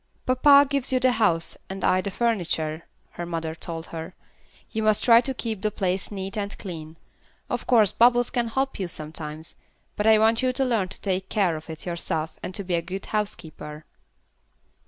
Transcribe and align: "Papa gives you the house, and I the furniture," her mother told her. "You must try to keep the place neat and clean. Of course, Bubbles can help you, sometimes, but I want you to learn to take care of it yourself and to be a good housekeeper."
"Papa 0.25 0.65
gives 0.67 0.91
you 0.91 0.99
the 0.99 1.11
house, 1.11 1.55
and 1.69 1.83
I 1.83 2.01
the 2.01 2.09
furniture," 2.09 2.85
her 3.11 3.25
mother 3.27 3.53
told 3.53 3.85
her. 3.93 4.15
"You 4.71 4.81
must 4.81 5.03
try 5.03 5.21
to 5.21 5.31
keep 5.35 5.61
the 5.61 5.69
place 5.69 6.09
neat 6.09 6.35
and 6.35 6.57
clean. 6.57 6.97
Of 7.51 7.67
course, 7.67 7.91
Bubbles 7.91 8.31
can 8.31 8.47
help 8.47 8.79
you, 8.79 8.87
sometimes, 8.87 9.53
but 9.95 10.07
I 10.07 10.17
want 10.17 10.41
you 10.41 10.53
to 10.53 10.65
learn 10.65 10.87
to 10.87 10.99
take 11.01 11.29
care 11.29 11.55
of 11.55 11.69
it 11.69 11.85
yourself 11.85 12.39
and 12.41 12.55
to 12.55 12.63
be 12.63 12.73
a 12.73 12.81
good 12.81 13.05
housekeeper." 13.13 13.85